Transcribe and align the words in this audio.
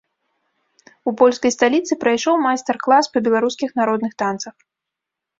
У 1.09 1.11
польскай 1.19 1.51
сталіцы 1.55 1.97
прайшоў 2.03 2.35
майстар-клас 2.45 3.09
па 3.17 3.23
беларускіх 3.27 3.69
народных 3.81 4.11
танцах. 4.23 4.55